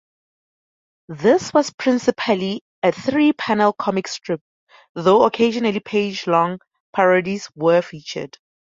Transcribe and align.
This 1.09 1.53
was 1.53 1.69
principally 1.69 2.63
a 2.81 2.91
three-panel 2.91 3.73
comic 3.73 4.07
strip, 4.07 4.41
though 4.95 5.25
occasionally 5.25 5.79
page-long 5.79 6.57
parodies 6.91 7.51
were 7.53 7.83
featured. 7.83 8.35